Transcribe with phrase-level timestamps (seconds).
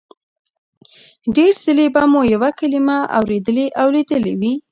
[1.35, 4.53] ډېر ځله به مو یوه کلمه اورېدلې او لیدلې وي